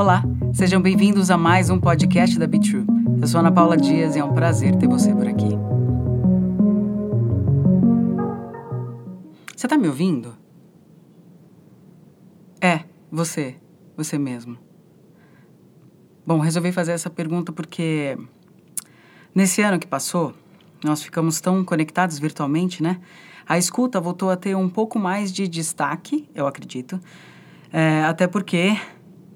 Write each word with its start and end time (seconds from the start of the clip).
Olá, 0.00 0.24
sejam 0.54 0.80
bem-vindos 0.80 1.30
a 1.30 1.36
mais 1.36 1.68
um 1.68 1.78
podcast 1.78 2.38
da 2.38 2.46
Be 2.46 2.58
True. 2.58 2.86
Eu 3.20 3.28
sou 3.28 3.38
Ana 3.38 3.52
Paula 3.52 3.76
Dias 3.76 4.16
e 4.16 4.18
é 4.18 4.24
um 4.24 4.32
prazer 4.32 4.74
ter 4.76 4.88
você 4.88 5.14
por 5.14 5.28
aqui. 5.28 5.50
Você 9.54 9.68
tá 9.68 9.76
me 9.76 9.88
ouvindo? 9.88 10.34
É, 12.62 12.80
você, 13.12 13.56
você 13.94 14.16
mesmo. 14.16 14.56
Bom, 16.26 16.38
resolvi 16.38 16.72
fazer 16.72 16.92
essa 16.92 17.10
pergunta 17.10 17.52
porque 17.52 18.16
nesse 19.34 19.60
ano 19.60 19.78
que 19.78 19.86
passou, 19.86 20.32
nós 20.82 21.02
ficamos 21.02 21.42
tão 21.42 21.62
conectados 21.62 22.18
virtualmente, 22.18 22.82
né? 22.82 23.02
A 23.46 23.58
escuta 23.58 24.00
voltou 24.00 24.30
a 24.30 24.36
ter 24.36 24.56
um 24.56 24.70
pouco 24.70 24.98
mais 24.98 25.30
de 25.30 25.46
destaque, 25.46 26.26
eu 26.34 26.46
acredito. 26.46 26.98
É, 27.70 28.02
até 28.04 28.26
porque 28.26 28.78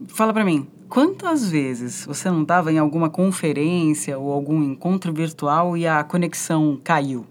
Fala 0.08 0.32
para 0.32 0.44
mim, 0.44 0.66
quantas 0.88 1.48
vezes 1.48 2.04
você 2.04 2.28
não 2.28 2.42
estava 2.42 2.72
em 2.72 2.78
alguma 2.78 3.08
conferência 3.08 4.18
ou 4.18 4.32
algum 4.32 4.62
encontro 4.62 5.12
virtual 5.12 5.76
e 5.76 5.86
a 5.86 6.02
conexão 6.02 6.78
caiu? 6.82 7.24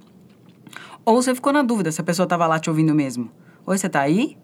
Ou 1.06 1.22
você 1.22 1.36
ficou 1.36 1.52
na 1.52 1.62
dúvida 1.62 1.92
se 1.92 2.00
a 2.00 2.04
pessoa 2.04 2.24
estava 2.24 2.48
lá 2.48 2.58
te 2.60 2.70
ouvindo 2.70 2.96
mesmo? 2.96 3.30
Oi, 3.66 3.78
você 3.78 3.90
tá 3.90 4.00
aí? 4.00 4.38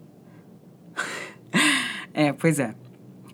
é, 2.12 2.32
pois 2.32 2.58
é. 2.58 2.74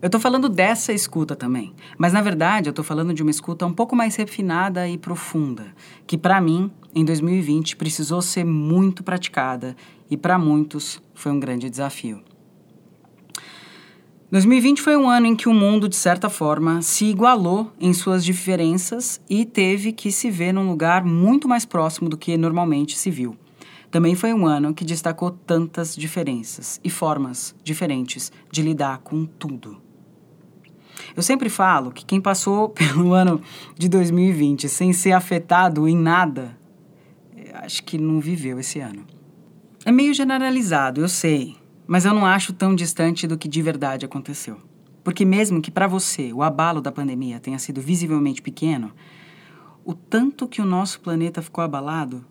Eu 0.01 0.09
tô 0.09 0.21
falando 0.21 0.49
dessa 0.49 0.93
escuta 0.93 1.35
também, 1.35 1.75
mas 1.99 2.13
na 2.13 2.21
verdade 2.21 2.69
eu 2.69 2.73
tô 2.73 2.85
falando 2.85 3.13
de 3.13 3.23
uma 3.23 3.31
escuta 3.31 3.67
um 3.67 3.73
pouco 3.73 3.97
mais 3.97 4.15
refinada 4.15 4.87
e 4.89 4.97
profunda, 4.97 5.67
que 6.07 6.17
para 6.17 6.41
mim, 6.41 6.71
em 6.95 7.05
2020, 7.05 7.77
precisou 7.77 8.23
ser 8.23 8.45
muito 8.45 9.03
praticada 9.03 9.75
e 10.09 10.17
para 10.17 10.39
muitos 10.39 11.03
foi 11.15 11.33
um 11.33 11.41
grande 11.41 11.69
desafio. 11.69 12.23
2020 14.29 14.83
foi 14.83 14.97
um 14.97 15.09
ano 15.09 15.27
em 15.27 15.37
que 15.37 15.49
o 15.49 15.55
mundo, 15.55 15.89
de 15.89 15.95
certa 15.95 16.29
forma, 16.29 16.83
se 16.83 17.05
igualou 17.05 17.71
em 17.81 17.93
suas 17.93 18.25
diferenças 18.25 19.21
e 19.31 19.45
teve 19.45 19.93
que 19.93 20.11
se 20.11 20.31
ver 20.33 20.53
num 20.53 20.69
lugar 20.69 21.05
muito 21.05 21.47
mais 21.47 21.65
próximo 21.65 22.09
do 22.09 22.17
que 22.17 22.37
normalmente 22.37 22.99
se 22.99 23.09
viu. 23.09 23.37
Também 23.89 24.17
foi 24.17 24.35
um 24.35 24.45
ano 24.45 24.75
que 24.75 24.85
destacou 24.85 25.31
tantas 25.31 25.95
diferenças 25.95 26.81
e 26.83 26.91
formas 26.91 27.55
diferentes 27.63 28.33
de 28.51 28.63
lidar 28.63 28.99
com 28.99 29.25
tudo. 29.25 29.81
Eu 31.15 31.23
sempre 31.23 31.49
falo 31.49 31.93
que 31.93 32.05
quem 32.05 32.21
passou 32.21 32.69
pelo 32.75 33.13
ano 33.13 33.41
de 33.79 33.89
2020 33.89 34.69
sem 34.69 34.93
ser 34.93 35.13
afetado 35.13 35.87
em 35.87 35.97
nada, 35.97 36.59
acho 37.55 37.85
que 37.85 37.97
não 37.97 38.21
viveu 38.21 38.59
esse 38.59 38.81
ano. 38.81 39.07
É 39.85 39.93
meio 39.93 40.13
generalizado, 40.13 41.01
eu 41.01 41.09
sei, 41.09 41.57
mas 41.87 42.05
eu 42.05 42.13
não 42.13 42.27
acho 42.27 42.53
tão 42.53 42.75
distante 42.75 43.27
do 43.27 43.39
que 43.39 43.49
de 43.49 43.63
verdade 43.63 44.05
aconteceu. 44.05 44.59
Porque, 45.05 45.25
mesmo 45.25 45.63
que 45.63 45.71
para 45.71 45.87
você 45.87 46.33
o 46.33 46.43
abalo 46.43 46.81
da 46.81 46.91
pandemia 46.91 47.39
tenha 47.39 47.59
sido 47.59 47.81
visivelmente 47.81 48.43
pequeno, 48.43 48.93
o 49.85 49.95
tanto 49.95 50.49
que 50.49 50.61
o 50.61 50.65
nosso 50.65 51.01
planeta 51.01 51.41
ficou 51.41 51.63
abalado, 51.63 52.25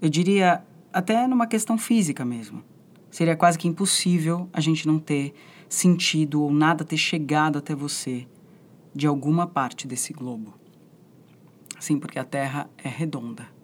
eu 0.00 0.10
diria 0.10 0.62
até 0.92 1.26
numa 1.26 1.46
questão 1.46 1.78
física 1.78 2.24
mesmo. 2.24 2.62
Seria 3.10 3.34
quase 3.34 3.58
que 3.58 3.66
impossível 3.66 4.48
a 4.52 4.60
gente 4.60 4.86
não 4.86 4.98
ter 4.98 5.32
sentido 5.68 6.42
ou 6.42 6.52
nada 6.52 6.84
ter 6.84 6.98
chegado 6.98 7.56
até 7.58 7.74
você 7.74 8.26
de 8.94 9.06
alguma 9.06 9.46
parte 9.46 9.86
desse 9.86 10.12
globo. 10.12 10.52
Sim, 11.80 11.98
porque 11.98 12.18
a 12.18 12.24
Terra 12.24 12.68
é 12.76 12.88
redonda. 12.88 13.57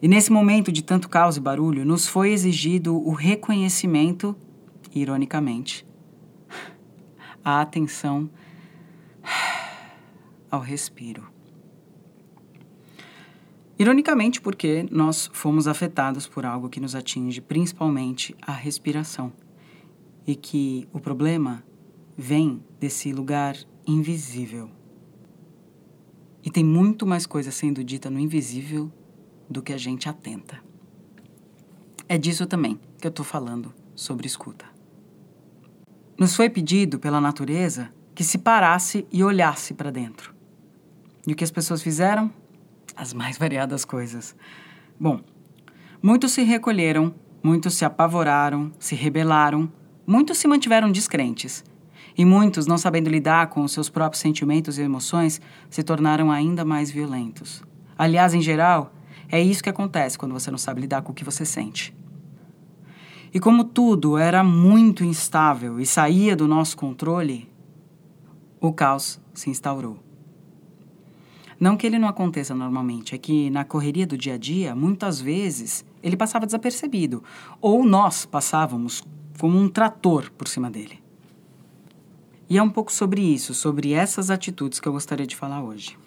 E 0.00 0.08
nesse 0.08 0.30
momento 0.30 0.70
de 0.70 0.82
tanto 0.82 1.08
caos 1.08 1.36
e 1.36 1.40
barulho, 1.40 1.84
nos 1.84 2.06
foi 2.06 2.30
exigido 2.30 2.96
o 2.96 3.12
reconhecimento, 3.12 4.36
ironicamente, 4.94 5.86
a 7.42 7.62
atenção 7.62 8.28
ao 10.50 10.60
respiro. 10.60 11.26
Ironicamente, 13.78 14.40
porque 14.40 14.86
nós 14.90 15.30
fomos 15.32 15.66
afetados 15.68 16.26
por 16.26 16.44
algo 16.44 16.68
que 16.68 16.80
nos 16.80 16.94
atinge 16.94 17.40
principalmente 17.40 18.34
a 18.40 18.52
respiração. 18.52 19.32
E 20.26 20.34
que 20.34 20.88
o 20.92 20.98
problema 20.98 21.62
vem 22.16 22.62
desse 22.80 23.12
lugar 23.12 23.56
invisível. 23.86 24.70
E 26.42 26.50
tem 26.50 26.64
muito 26.64 27.06
mais 27.06 27.26
coisa 27.26 27.50
sendo 27.50 27.84
dita 27.84 28.10
no 28.10 28.18
invisível 28.18 28.90
do 29.48 29.62
que 29.62 29.72
a 29.72 29.78
gente 29.78 30.08
atenta. 30.08 30.60
É 32.08 32.16
disso 32.16 32.46
também 32.46 32.78
que 33.00 33.06
eu 33.06 33.10
estou 33.10 33.24
falando 33.24 33.74
sobre 33.94 34.26
escuta. 34.26 34.64
Nos 36.18 36.34
foi 36.34 36.48
pedido 36.48 36.98
pela 36.98 37.20
natureza 37.20 37.90
que 38.14 38.24
se 38.24 38.38
parasse 38.38 39.06
e 39.12 39.22
olhasse 39.22 39.74
para 39.74 39.90
dentro. 39.90 40.34
E 41.26 41.32
o 41.32 41.36
que 41.36 41.44
as 41.44 41.50
pessoas 41.50 41.82
fizeram? 41.82 42.32
As 42.96 43.12
mais 43.12 43.36
variadas 43.36 43.84
coisas. 43.84 44.34
Bom, 44.98 45.20
muitos 46.02 46.32
se 46.32 46.42
recolheram, 46.42 47.14
muitos 47.42 47.74
se 47.74 47.84
apavoraram, 47.84 48.72
se 48.78 48.94
rebelaram, 48.94 49.70
muitos 50.06 50.38
se 50.38 50.48
mantiveram 50.48 50.90
descrentes. 50.90 51.64
E 52.16 52.24
muitos, 52.24 52.66
não 52.66 52.78
sabendo 52.78 53.10
lidar 53.10 53.48
com 53.48 53.62
os 53.62 53.72
seus 53.72 53.90
próprios 53.90 54.22
sentimentos 54.22 54.78
e 54.78 54.82
emoções, 54.82 55.38
se 55.68 55.82
tornaram 55.82 56.30
ainda 56.30 56.64
mais 56.64 56.90
violentos. 56.90 57.62
Aliás, 57.98 58.32
em 58.32 58.40
geral, 58.40 58.94
é 59.28 59.40
isso 59.40 59.62
que 59.62 59.70
acontece 59.70 60.18
quando 60.18 60.32
você 60.32 60.50
não 60.50 60.58
sabe 60.58 60.80
lidar 60.80 61.02
com 61.02 61.12
o 61.12 61.14
que 61.14 61.24
você 61.24 61.44
sente. 61.44 61.94
E 63.32 63.40
como 63.40 63.64
tudo 63.64 64.16
era 64.16 64.42
muito 64.42 65.04
instável 65.04 65.80
e 65.80 65.86
saía 65.86 66.36
do 66.36 66.48
nosso 66.48 66.76
controle, 66.76 67.48
o 68.60 68.72
caos 68.72 69.20
se 69.34 69.50
instaurou. 69.50 69.98
Não 71.58 71.76
que 71.76 71.86
ele 71.86 71.98
não 71.98 72.08
aconteça 72.08 72.54
normalmente, 72.54 73.14
é 73.14 73.18
que 73.18 73.50
na 73.50 73.64
correria 73.64 74.06
do 74.06 74.16
dia 74.16 74.34
a 74.34 74.38
dia, 74.38 74.74
muitas 74.74 75.20
vezes, 75.20 75.84
ele 76.02 76.16
passava 76.16 76.44
desapercebido, 76.44 77.24
ou 77.60 77.84
nós 77.84 78.26
passávamos 78.26 79.02
como 79.38 79.58
um 79.58 79.68
trator 79.68 80.30
por 80.32 80.48
cima 80.48 80.70
dele. 80.70 81.02
E 82.48 82.58
é 82.58 82.62
um 82.62 82.70
pouco 82.70 82.92
sobre 82.92 83.22
isso, 83.22 83.54
sobre 83.54 83.92
essas 83.92 84.30
atitudes 84.30 84.78
que 84.78 84.86
eu 84.86 84.92
gostaria 84.92 85.26
de 85.26 85.34
falar 85.34 85.62
hoje. 85.62 85.98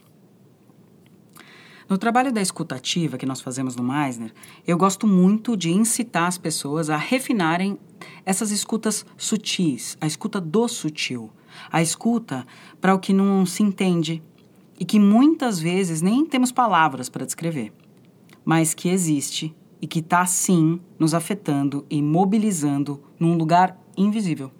No 1.89 1.97
trabalho 1.97 2.31
da 2.31 2.39
escutativa 2.39 3.17
que 3.17 3.25
nós 3.25 3.41
fazemos 3.41 3.75
no 3.75 3.81
Meisner, 3.81 4.31
eu 4.67 4.77
gosto 4.77 5.07
muito 5.07 5.57
de 5.57 5.71
incitar 5.71 6.27
as 6.27 6.37
pessoas 6.37 6.87
a 6.87 6.95
refinarem 6.95 7.79
essas 8.23 8.51
escutas 8.51 9.03
sutis, 9.17 9.97
a 9.99 10.05
escuta 10.05 10.39
do 10.39 10.67
sutil, 10.67 11.31
a 11.71 11.81
escuta 11.81 12.45
para 12.79 12.93
o 12.93 12.99
que 12.99 13.11
não 13.11 13.43
se 13.43 13.63
entende 13.63 14.21
e 14.79 14.85
que 14.85 14.99
muitas 14.99 15.59
vezes 15.59 15.99
nem 15.99 16.27
temos 16.27 16.51
palavras 16.51 17.09
para 17.09 17.25
descrever, 17.25 17.73
mas 18.45 18.75
que 18.75 18.89
existe 18.89 19.55
e 19.81 19.87
que 19.87 19.97
está 19.97 20.23
sim 20.27 20.79
nos 20.99 21.15
afetando 21.15 21.87
e 21.89 22.03
mobilizando 22.03 23.01
num 23.19 23.35
lugar 23.35 23.75
invisível. 23.97 24.51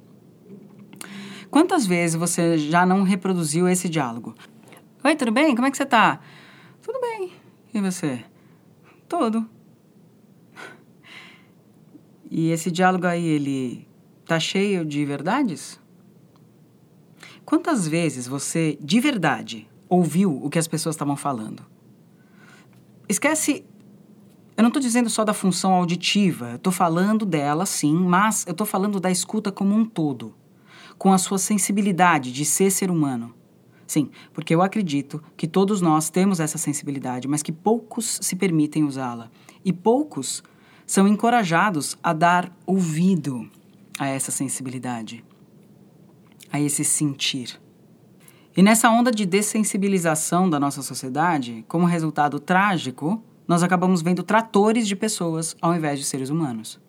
Quantas 1.52 1.86
vezes 1.86 2.16
você 2.16 2.58
já 2.58 2.88
não 2.88 3.04
reproduziu 3.04 3.68
esse 3.68 3.88
diálogo? 3.88 4.34
Oi, 5.04 5.16
tudo 5.16 5.32
bem? 5.32 5.54
Como 5.54 5.68
é 5.68 5.72
que 5.72 5.78
você 5.78 5.84
está? 5.84 6.20
Tudo 6.82 7.00
bem. 7.02 7.32
E 7.74 7.82
você? 7.82 8.24
Tudo. 9.08 9.48
E 12.30 12.52
esse 12.52 12.70
diálogo 12.70 13.08
aí, 13.08 13.26
ele 13.26 13.88
tá 14.26 14.40
cheio 14.40 14.86
de 14.86 15.04
verdades? 15.04 15.80
Quantas 17.44 17.88
vezes 17.88 18.28
você, 18.28 18.78
de 18.80 19.00
verdade, 19.00 19.68
ouviu 19.90 20.32
o 20.44 20.50
que 20.50 20.60
as 20.60 20.68
pessoas 20.68 20.96
estavam 20.96 21.16
falando? 21.16 21.66
Esquece. 23.08 23.66
Eu 24.56 24.62
não 24.62 24.68
estou 24.68 24.82
dizendo 24.82 25.10
só 25.10 25.26
da 25.26 25.34
função 25.34 25.74
auditiva, 25.74 26.56
estou 26.56 26.72
falando 26.72 27.26
dela 27.26 27.66
sim, 27.66 27.96
mas 27.96 28.46
eu 28.46 28.52
estou 28.52 28.68
falando 28.68 29.00
da 29.00 29.10
escuta 29.10 29.52
como 29.52 29.74
um 29.74 29.84
todo, 29.86 30.36
com 30.98 31.12
a 31.12 31.18
sua 31.18 31.40
sensibilidade 31.40 32.32
de 32.32 32.46
ser 32.46 32.70
ser 32.70 32.92
humano. 32.92 33.34
Sim, 33.90 34.12
porque 34.32 34.54
eu 34.54 34.62
acredito 34.62 35.20
que 35.36 35.48
todos 35.48 35.82
nós 35.82 36.12
temos 36.12 36.40
essa 36.40 36.60
sensibilidade, 36.60 37.28
mas 37.28 37.42
que 37.42 37.52
poucos 37.52 38.20
se 38.22 38.36
permitem 38.36 38.84
usá-la. 38.84 39.32
E 39.66 39.74
poucos 39.74 40.44
são 40.86 41.08
encorajados 41.08 41.98
a 42.04 42.14
dar 42.14 42.56
ouvido 42.68 43.50
a 43.98 44.06
essa 44.06 44.30
sensibilidade, 44.30 45.26
a 46.52 46.62
esse 46.62 46.86
sentir. 46.86 47.60
E 48.56 48.62
nessa 48.62 48.92
onda 48.92 49.10
de 49.10 49.26
dessensibilização 49.26 50.48
da 50.48 50.60
nossa 50.60 50.84
sociedade, 50.84 51.66
como 51.68 51.88
resultado 51.88 52.40
trágico, 52.40 53.24
nós 53.48 53.64
acabamos 53.64 54.04
vendo 54.04 54.22
tratores 54.22 54.88
de 54.88 54.96
pessoas 54.96 55.58
ao 55.60 55.74
invés 55.74 55.98
de 55.98 56.06
seres 56.06 56.30
humanos 56.30 56.80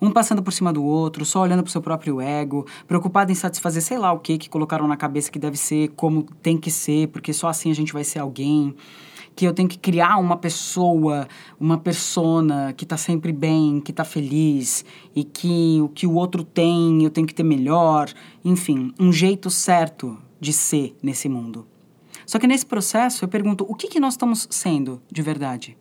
um 0.00 0.10
passando 0.10 0.42
por 0.42 0.52
cima 0.52 0.72
do 0.72 0.84
outro, 0.84 1.24
só 1.24 1.40
olhando 1.40 1.62
pro 1.62 1.72
seu 1.72 1.82
próprio 1.82 2.20
ego, 2.20 2.66
preocupado 2.86 3.32
em 3.32 3.34
satisfazer 3.34 3.82
sei 3.82 3.98
lá 3.98 4.12
o 4.12 4.18
que 4.18 4.38
que 4.38 4.48
colocaram 4.48 4.86
na 4.86 4.96
cabeça 4.96 5.30
que 5.30 5.38
deve 5.38 5.56
ser 5.56 5.88
como 5.96 6.24
tem 6.42 6.56
que 6.56 6.70
ser, 6.70 7.08
porque 7.08 7.32
só 7.32 7.48
assim 7.48 7.70
a 7.70 7.74
gente 7.74 7.92
vai 7.92 8.04
ser 8.04 8.18
alguém, 8.18 8.74
que 9.38 9.46
eu 9.46 9.54
tenho 9.54 9.68
que 9.68 9.78
criar 9.78 10.18
uma 10.18 10.36
pessoa, 10.36 11.28
uma 11.60 11.78
persona 11.78 12.72
que 12.76 12.84
está 12.84 12.96
sempre 12.96 13.32
bem, 13.32 13.80
que 13.80 13.92
está 13.92 14.04
feliz 14.04 14.84
e 15.14 15.22
que 15.22 15.80
o 15.80 15.88
que 15.88 16.08
o 16.08 16.14
outro 16.14 16.42
tem 16.42 17.04
eu 17.04 17.10
tenho 17.10 17.26
que 17.26 17.34
ter 17.34 17.44
melhor, 17.44 18.12
enfim, 18.44 18.92
um 18.98 19.12
jeito 19.12 19.48
certo 19.48 20.18
de 20.40 20.52
ser 20.52 20.96
nesse 21.00 21.28
mundo. 21.28 21.66
Só 22.26 22.38
que 22.38 22.46
nesse 22.46 22.66
processo 22.66 23.24
eu 23.24 23.28
pergunto: 23.28 23.64
o 23.68 23.74
que, 23.74 23.88
que 23.88 24.00
nós 24.00 24.14
estamos 24.14 24.48
sendo 24.50 25.00
de 25.10 25.22
verdade? 25.22 25.78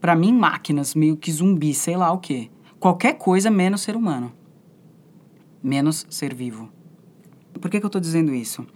Para 0.00 0.14
mim, 0.14 0.32
máquinas, 0.32 0.94
meio 0.94 1.16
que 1.16 1.32
zumbi, 1.32 1.72
sei 1.72 1.96
lá 1.96 2.12
o 2.12 2.18
quê. 2.18 2.50
Qualquer 2.78 3.14
coisa 3.14 3.50
menos 3.50 3.80
ser 3.80 3.96
humano. 3.96 4.32
Menos 5.62 6.06
ser 6.10 6.34
vivo. 6.34 6.68
Por 7.60 7.70
que, 7.70 7.78
que 7.80 7.86
eu 7.86 7.88
estou 7.88 8.00
dizendo 8.00 8.34
isso? 8.34 8.66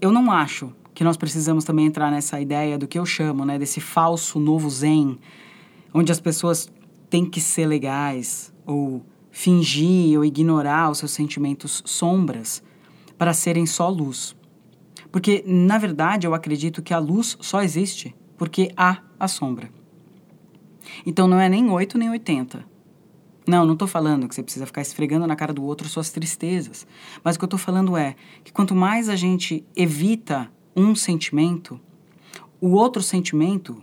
Eu 0.00 0.12
não 0.12 0.30
acho 0.30 0.72
que 0.94 1.04
nós 1.04 1.16
precisamos 1.16 1.64
também 1.64 1.86
entrar 1.86 2.10
nessa 2.10 2.40
ideia 2.40 2.76
do 2.76 2.86
que 2.86 2.98
eu 2.98 3.06
chamo, 3.06 3.44
né, 3.44 3.58
desse 3.58 3.80
falso 3.80 4.38
novo 4.38 4.68
zen, 4.68 5.18
onde 5.94 6.12
as 6.12 6.20
pessoas 6.20 6.70
têm 7.08 7.24
que 7.24 7.40
ser 7.40 7.66
legais 7.66 8.52
ou 8.66 9.04
fingir 9.30 10.18
ou 10.18 10.24
ignorar 10.24 10.90
os 10.90 10.98
seus 10.98 11.12
sentimentos 11.12 11.82
sombras 11.86 12.62
para 13.16 13.32
serem 13.32 13.64
só 13.64 13.88
luz. 13.88 14.36
Porque, 15.10 15.42
na 15.46 15.78
verdade, 15.78 16.26
eu 16.26 16.34
acredito 16.34 16.82
que 16.82 16.92
a 16.92 16.98
luz 16.98 17.36
só 17.40 17.62
existe 17.62 18.14
porque 18.36 18.72
há 18.76 19.02
a 19.18 19.28
sombra. 19.28 19.70
Então 21.06 21.28
não 21.28 21.38
é 21.38 21.48
nem 21.48 21.70
8 21.70 21.96
nem 21.96 22.10
80. 22.10 22.64
Não, 23.46 23.66
não 23.66 23.72
estou 23.72 23.88
falando 23.88 24.28
que 24.28 24.34
você 24.34 24.42
precisa 24.42 24.66
ficar 24.66 24.82
esfregando 24.82 25.26
na 25.26 25.34
cara 25.34 25.52
do 25.52 25.64
outro 25.64 25.88
suas 25.88 26.10
tristezas. 26.10 26.86
Mas 27.24 27.34
o 27.34 27.38
que 27.38 27.44
eu 27.44 27.46
estou 27.46 27.58
falando 27.58 27.96
é 27.96 28.14
que 28.44 28.52
quanto 28.52 28.74
mais 28.74 29.08
a 29.08 29.16
gente 29.16 29.64
evita 29.74 30.50
um 30.76 30.94
sentimento, 30.94 31.80
o 32.60 32.70
outro 32.70 33.02
sentimento, 33.02 33.82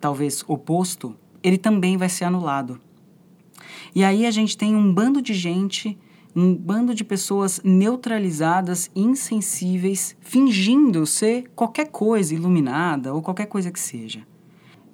talvez 0.00 0.42
oposto, 0.48 1.14
ele 1.42 1.58
também 1.58 1.96
vai 1.96 2.08
ser 2.08 2.24
anulado. 2.24 2.80
E 3.94 4.02
aí 4.02 4.24
a 4.24 4.30
gente 4.30 4.56
tem 4.56 4.74
um 4.74 4.92
bando 4.92 5.20
de 5.20 5.34
gente, 5.34 5.98
um 6.34 6.54
bando 6.54 6.94
de 6.94 7.04
pessoas 7.04 7.60
neutralizadas, 7.62 8.90
insensíveis, 8.94 10.16
fingindo 10.20 11.04
ser 11.04 11.50
qualquer 11.54 11.88
coisa 11.88 12.34
iluminada 12.34 13.12
ou 13.12 13.20
qualquer 13.20 13.46
coisa 13.46 13.70
que 13.70 13.80
seja. 13.80 14.26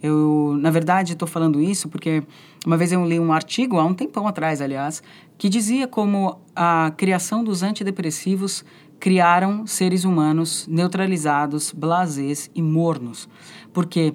Eu, 0.06 0.58
na 0.60 0.70
verdade, 0.70 1.14
estou 1.14 1.26
falando 1.26 1.58
isso 1.62 1.88
porque 1.88 2.22
uma 2.66 2.76
vez 2.76 2.92
eu 2.92 3.02
li 3.06 3.18
um 3.18 3.32
artigo, 3.32 3.78
há 3.78 3.84
um 3.86 3.94
tempão 3.94 4.28
atrás, 4.28 4.60
aliás, 4.60 5.02
que 5.38 5.48
dizia 5.48 5.88
como 5.88 6.42
a 6.54 6.92
criação 6.94 7.42
dos 7.42 7.62
antidepressivos 7.62 8.62
criaram 9.00 9.66
seres 9.66 10.04
humanos 10.04 10.66
neutralizados, 10.68 11.72
blasés 11.72 12.50
e 12.54 12.60
mornos. 12.60 13.26
Porque 13.72 14.12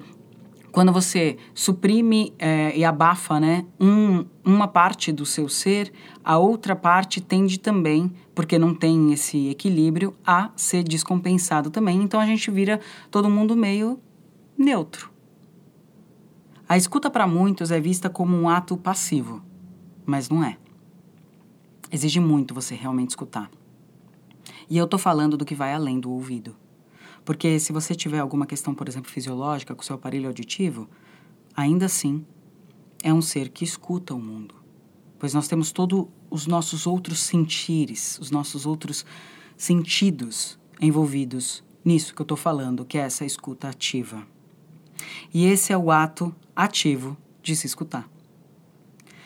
quando 0.70 0.92
você 0.92 1.36
suprime 1.52 2.32
é, 2.38 2.72
e 2.78 2.84
abafa 2.84 3.40
né, 3.40 3.66
um, 3.80 4.24
uma 4.44 4.68
parte 4.68 5.10
do 5.10 5.26
seu 5.26 5.48
ser, 5.48 5.92
a 6.22 6.38
outra 6.38 6.76
parte 6.76 7.20
tende 7.20 7.58
também, 7.58 8.12
porque 8.32 8.60
não 8.60 8.76
tem 8.76 9.12
esse 9.12 9.48
equilíbrio, 9.48 10.14
a 10.24 10.52
ser 10.54 10.84
descompensado 10.84 11.68
também. 11.68 12.00
Então 12.00 12.20
a 12.20 12.26
gente 12.26 12.48
vira 12.48 12.78
todo 13.10 13.28
mundo 13.28 13.56
meio 13.56 13.98
neutro. 14.56 15.10
A 16.70 16.76
escuta 16.76 17.10
para 17.10 17.26
muitos 17.26 17.72
é 17.72 17.80
vista 17.80 18.08
como 18.08 18.36
um 18.36 18.48
ato 18.48 18.76
passivo, 18.76 19.42
mas 20.06 20.28
não 20.28 20.44
é. 20.44 20.56
Exige 21.90 22.20
muito 22.20 22.54
você 22.54 22.76
realmente 22.76 23.10
escutar. 23.10 23.50
E 24.68 24.78
eu 24.78 24.84
estou 24.84 24.96
falando 24.96 25.36
do 25.36 25.44
que 25.44 25.56
vai 25.56 25.74
além 25.74 25.98
do 25.98 26.12
ouvido. 26.12 26.54
Porque 27.24 27.58
se 27.58 27.72
você 27.72 27.92
tiver 27.92 28.20
alguma 28.20 28.46
questão, 28.46 28.72
por 28.72 28.86
exemplo, 28.86 29.10
fisiológica 29.10 29.74
com 29.74 29.82
seu 29.82 29.96
aparelho 29.96 30.28
auditivo, 30.28 30.88
ainda 31.56 31.86
assim 31.86 32.24
é 33.02 33.12
um 33.12 33.20
ser 33.20 33.48
que 33.48 33.64
escuta 33.64 34.14
o 34.14 34.20
mundo. 34.20 34.54
Pois 35.18 35.34
nós 35.34 35.48
temos 35.48 35.72
todos 35.72 36.06
os 36.30 36.46
nossos 36.46 36.86
outros 36.86 37.18
sentires, 37.18 38.16
os 38.20 38.30
nossos 38.30 38.64
outros 38.64 39.04
sentidos 39.56 40.56
envolvidos 40.80 41.64
nisso 41.84 42.14
que 42.14 42.22
eu 42.22 42.24
estou 42.24 42.36
falando, 42.36 42.84
que 42.84 42.96
é 42.96 43.00
essa 43.00 43.24
escuta 43.24 43.68
ativa. 43.68 44.24
E 45.32 45.46
esse 45.46 45.72
é 45.72 45.78
o 45.78 45.90
ato 45.90 46.34
ativo 46.54 47.16
de 47.42 47.54
se 47.54 47.66
escutar. 47.66 48.08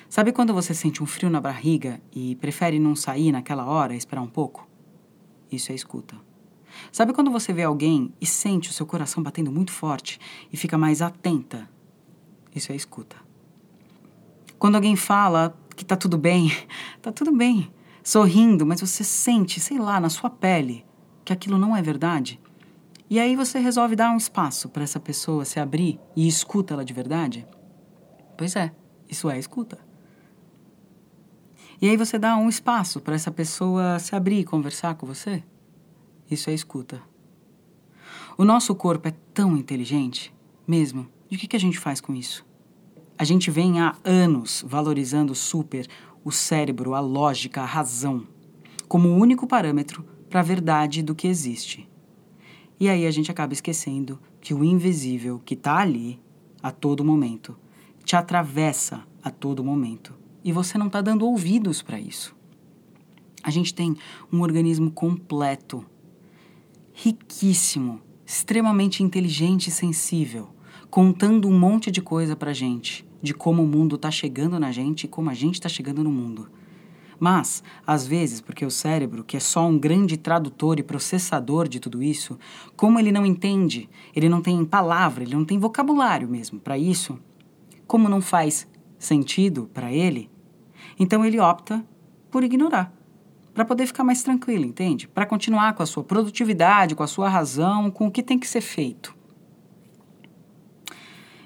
Sabe 0.08 0.32
quando 0.32 0.54
você 0.54 0.74
sente 0.74 1.02
um 1.02 1.06
frio 1.06 1.30
na 1.30 1.40
barriga 1.40 2.00
e 2.14 2.36
prefere 2.36 2.78
não 2.78 2.94
sair 2.94 3.32
naquela 3.32 3.64
hora 3.64 3.96
esperar 3.96 4.22
um 4.22 4.28
pouco? 4.28 4.68
Isso 5.50 5.72
é 5.72 5.74
escuta. 5.74 6.16
Sabe 6.92 7.12
quando 7.12 7.30
você 7.30 7.52
vê 7.52 7.62
alguém 7.62 8.12
e 8.20 8.26
sente 8.26 8.70
o 8.70 8.72
seu 8.72 8.86
coração 8.86 9.22
batendo 9.22 9.50
muito 9.50 9.72
forte 9.72 10.20
e 10.52 10.56
fica 10.56 10.76
mais 10.76 11.00
atenta? 11.00 11.68
Isso 12.54 12.70
é 12.70 12.76
escuta. 12.76 13.16
Quando 14.58 14.76
alguém 14.76 14.96
fala 14.96 15.58
que 15.74 15.84
tá 15.84 15.96
tudo 15.96 16.16
bem, 16.16 16.52
tá 17.02 17.10
tudo 17.10 17.32
bem, 17.32 17.72
sorrindo, 18.02 18.66
mas 18.66 18.80
você 18.80 19.02
sente, 19.02 19.58
sei 19.58 19.78
lá, 19.78 19.98
na 19.98 20.10
sua 20.10 20.30
pele 20.30 20.84
que 21.24 21.32
aquilo 21.32 21.58
não 21.58 21.74
é 21.74 21.82
verdade. 21.82 22.38
E 23.08 23.20
aí 23.20 23.36
você 23.36 23.58
resolve 23.58 23.94
dar 23.94 24.10
um 24.10 24.16
espaço 24.16 24.68
para 24.68 24.82
essa 24.82 24.98
pessoa 24.98 25.44
se 25.44 25.60
abrir 25.60 26.00
e 26.16 26.26
escuta 26.26 26.74
ela 26.74 26.84
de 26.84 26.94
verdade? 26.94 27.46
Pois 28.36 28.56
é, 28.56 28.72
isso 29.08 29.28
é 29.28 29.38
escuta. 29.38 29.78
E 31.80 31.88
aí 31.88 31.96
você 31.96 32.18
dá 32.18 32.36
um 32.36 32.48
espaço 32.48 33.00
para 33.00 33.14
essa 33.14 33.30
pessoa 33.30 33.98
se 33.98 34.16
abrir 34.16 34.40
e 34.40 34.44
conversar 34.44 34.94
com 34.94 35.06
você. 35.06 35.42
Isso 36.30 36.48
é 36.48 36.54
escuta. 36.54 37.02
O 38.38 38.44
nosso 38.44 38.74
corpo 38.74 39.08
é 39.08 39.14
tão 39.32 39.56
inteligente, 39.56 40.34
mesmo. 40.66 41.06
E 41.30 41.36
o 41.36 41.38
que, 41.38 41.46
que 41.46 41.56
a 41.56 41.60
gente 41.60 41.78
faz 41.78 42.00
com 42.00 42.14
isso? 42.14 42.44
A 43.18 43.22
gente 43.22 43.50
vem 43.50 43.80
há 43.80 43.94
anos 44.02 44.64
valorizando 44.66 45.34
super 45.34 45.86
o 46.24 46.32
cérebro, 46.32 46.94
a 46.94 47.00
lógica, 47.00 47.60
a 47.60 47.66
razão, 47.66 48.26
como 48.88 49.10
o 49.10 49.16
único 49.16 49.46
parâmetro 49.46 50.04
para 50.28 50.40
a 50.40 50.42
verdade 50.42 51.02
do 51.02 51.14
que 51.14 51.28
existe. 51.28 51.88
E 52.78 52.88
aí 52.88 53.06
a 53.06 53.10
gente 53.10 53.30
acaba 53.30 53.52
esquecendo 53.52 54.18
que 54.40 54.52
o 54.52 54.64
invisível 54.64 55.40
que 55.44 55.54
está 55.54 55.78
ali 55.78 56.20
a 56.62 56.70
todo 56.70 57.04
momento 57.04 57.56
te 58.04 58.16
atravessa 58.16 59.06
a 59.22 59.30
todo 59.30 59.64
momento 59.64 60.14
e 60.44 60.52
você 60.52 60.76
não 60.76 60.88
está 60.88 61.00
dando 61.00 61.26
ouvidos 61.26 61.80
para 61.80 61.98
isso. 61.98 62.36
A 63.42 63.50
gente 63.50 63.74
tem 63.74 63.96
um 64.32 64.40
organismo 64.40 64.90
completo, 64.90 65.84
riquíssimo, 66.92 68.00
extremamente 68.26 69.02
inteligente 69.02 69.68
e 69.68 69.70
sensível, 69.70 70.48
contando 70.90 71.48
um 71.48 71.58
monte 71.58 71.90
de 71.90 72.00
coisa 72.00 72.36
para 72.36 72.52
gente, 72.52 73.06
de 73.22 73.34
como 73.34 73.62
o 73.62 73.66
mundo 73.66 73.96
está 73.96 74.10
chegando 74.10 74.58
na 74.58 74.70
gente 74.70 75.04
e 75.04 75.08
como 75.08 75.30
a 75.30 75.34
gente 75.34 75.54
está 75.54 75.68
chegando 75.68 76.04
no 76.04 76.10
mundo. 76.10 76.48
Mas, 77.24 77.62
às 77.86 78.06
vezes, 78.06 78.42
porque 78.42 78.66
o 78.66 78.70
cérebro, 78.70 79.24
que 79.24 79.34
é 79.34 79.40
só 79.40 79.66
um 79.66 79.78
grande 79.78 80.18
tradutor 80.18 80.78
e 80.78 80.82
processador 80.82 81.66
de 81.66 81.80
tudo 81.80 82.02
isso, 82.02 82.38
como 82.76 82.98
ele 82.98 83.10
não 83.10 83.24
entende, 83.24 83.88
ele 84.14 84.28
não 84.28 84.42
tem 84.42 84.62
palavra, 84.62 85.24
ele 85.24 85.34
não 85.34 85.42
tem 85.42 85.58
vocabulário 85.58 86.28
mesmo 86.28 86.60
para 86.60 86.76
isso, 86.76 87.18
como 87.86 88.10
não 88.10 88.20
faz 88.20 88.68
sentido 88.98 89.70
para 89.72 89.90
ele, 89.90 90.30
então 91.00 91.24
ele 91.24 91.40
opta 91.40 91.82
por 92.30 92.44
ignorar, 92.44 92.92
para 93.54 93.64
poder 93.64 93.86
ficar 93.86 94.04
mais 94.04 94.22
tranquilo, 94.22 94.66
entende? 94.66 95.08
Para 95.08 95.24
continuar 95.24 95.72
com 95.72 95.82
a 95.82 95.86
sua 95.86 96.04
produtividade, 96.04 96.94
com 96.94 97.02
a 97.02 97.06
sua 97.06 97.30
razão, 97.30 97.90
com 97.90 98.06
o 98.06 98.10
que 98.10 98.22
tem 98.22 98.38
que 98.38 98.46
ser 98.46 98.60
feito. 98.60 99.16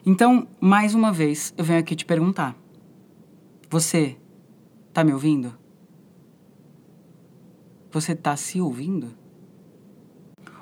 Então, 0.04 0.48
mais 0.60 0.92
uma 0.92 1.12
vez, 1.12 1.54
eu 1.56 1.64
venho 1.64 1.78
aqui 1.78 1.94
te 1.94 2.04
perguntar: 2.04 2.56
você 3.70 4.16
está 4.88 5.04
me 5.04 5.12
ouvindo? 5.12 5.67
Você 7.90 8.12
está 8.12 8.36
se 8.36 8.60
ouvindo? 8.60 9.16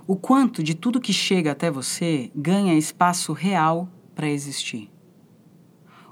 O 0.06 0.14
quanto 0.14 0.62
de 0.62 0.75
tudo 0.75 1.00
que 1.00 1.12
chega 1.12 1.50
até 1.50 1.71
você 1.71 2.30
ganha 2.35 2.75
espaço 2.75 3.33
real 3.33 3.88
para 4.14 4.28
existir? 4.28 4.90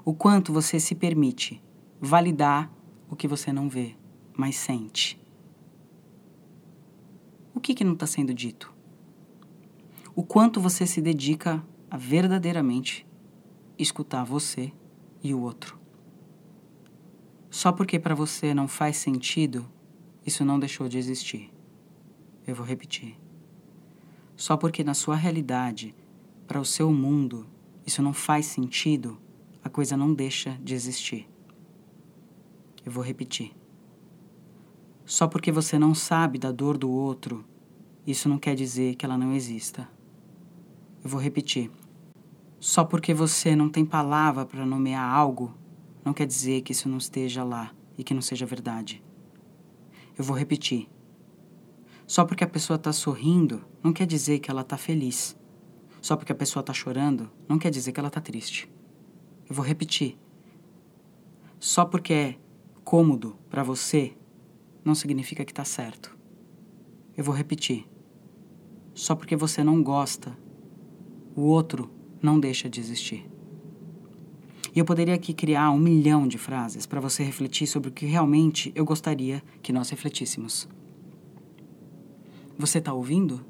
O 0.03 0.13
quanto 0.13 0.51
você 0.51 0.79
se 0.79 0.93
permite 0.93 1.63
validar 2.01 2.69
o 3.09 3.15
que 3.15 3.27
você 3.27 3.53
não 3.53 3.69
vê, 3.69 3.95
mas 4.35 4.57
sente. 4.57 5.17
O 7.53 7.61
que, 7.61 7.73
que 7.73 7.85
não 7.85 7.93
está 7.93 8.05
sendo 8.05 8.33
dito? 8.33 8.73
O 10.13 10.21
quanto 10.21 10.59
você 10.59 10.85
se 10.85 11.01
dedica 11.01 11.65
a 11.89 11.95
verdadeiramente 11.95 13.07
escutar 13.79 14.25
você 14.25 14.73
e 15.23 15.33
o 15.33 15.39
outro. 15.39 15.79
Só 17.49 17.71
porque 17.71 17.97
para 17.97 18.13
você 18.13 18.53
não 18.53 18.67
faz 18.67 18.97
sentido, 18.97 19.65
isso 20.25 20.43
não 20.43 20.59
deixou 20.59 20.89
de 20.89 20.97
existir. 20.97 21.53
Eu 22.47 22.55
vou 22.55 22.65
repetir. 22.65 23.15
Só 24.35 24.57
porque 24.57 24.83
na 24.83 24.93
sua 24.93 25.15
realidade, 25.15 25.95
para 26.47 26.59
o 26.59 26.65
seu 26.65 26.91
mundo, 26.91 27.47
isso 27.85 28.01
não 28.01 28.11
faz 28.11 28.47
sentido, 28.47 29.19
a 29.63 29.69
coisa 29.69 29.95
não 29.95 30.13
deixa 30.13 30.57
de 30.63 30.73
existir. 30.73 31.29
Eu 32.83 32.91
vou 32.91 33.03
repetir. 33.03 33.51
Só 35.05 35.27
porque 35.27 35.51
você 35.51 35.77
não 35.77 35.93
sabe 35.93 36.39
da 36.39 36.51
dor 36.51 36.77
do 36.77 36.89
outro, 36.89 37.45
isso 38.05 38.27
não 38.27 38.39
quer 38.39 38.55
dizer 38.55 38.95
que 38.95 39.05
ela 39.05 39.17
não 39.17 39.33
exista. 39.33 39.87
Eu 41.03 41.09
vou 41.09 41.21
repetir. 41.21 41.69
Só 42.59 42.83
porque 42.83 43.13
você 43.13 43.55
não 43.55 43.69
tem 43.69 43.85
palavra 43.85 44.43
para 44.43 44.65
nomear 44.65 45.07
algo, 45.07 45.53
não 46.03 46.13
quer 46.13 46.25
dizer 46.25 46.61
que 46.61 46.71
isso 46.71 46.89
não 46.89 46.97
esteja 46.97 47.43
lá 47.43 47.71
e 47.95 48.03
que 48.03 48.13
não 48.13 48.21
seja 48.21 48.45
verdade. 48.45 49.04
Eu 50.17 50.23
vou 50.23 50.37
repetir. 50.37 50.89
Só 52.07 52.23
porque 52.23 52.43
a 52.43 52.47
pessoa 52.47 52.77
está 52.77 52.93
sorrindo, 52.93 53.65
não 53.83 53.91
quer 53.91 54.05
dizer 54.05 54.39
que 54.39 54.49
ela 54.49 54.61
está 54.61 54.77
feliz. 54.77 55.35
Só 56.01 56.15
porque 56.15 56.31
a 56.31 56.35
pessoa 56.35 56.61
está 56.61 56.71
chorando, 56.71 57.31
não 57.49 57.57
quer 57.57 57.71
dizer 57.71 57.91
que 57.91 57.99
ela 57.99 58.09
está 58.09 58.21
triste. 58.21 58.71
Eu 59.49 59.55
vou 59.55 59.65
repetir. 59.65 60.17
Só 61.59 61.83
porque 61.83 62.13
é 62.13 62.39
cômodo 62.83 63.37
para 63.49 63.63
você, 63.63 64.15
não 64.83 64.93
significa 64.93 65.43
que 65.43 65.51
está 65.51 65.65
certo. 65.65 66.15
Eu 67.17 67.23
vou 67.23 67.33
repetir. 67.33 67.87
Só 68.93 69.15
porque 69.15 69.35
você 69.35 69.63
não 69.63 69.81
gosta, 69.81 70.37
o 71.35 71.41
outro 71.41 71.91
não 72.21 72.39
deixa 72.39 72.69
de 72.69 72.79
existir. 72.79 73.29
E 74.75 74.79
eu 74.79 74.83
poderia 74.83 75.15
aqui 75.15 75.33
criar 75.33 75.71
um 75.71 75.77
milhão 75.79 76.27
de 76.27 76.37
frases 76.37 76.85
para 76.85 76.99
você 76.99 77.23
refletir 77.23 77.65
sobre 77.65 77.87
o 77.87 77.91
que 77.93 78.05
realmente 78.05 78.73
eu 78.75 78.83
gostaria 78.83 79.41
que 79.61 79.71
nós 79.71 79.89
refletíssemos. 79.89 80.67
Você 82.57 82.79
está 82.79 82.93
ouvindo? 82.93 83.45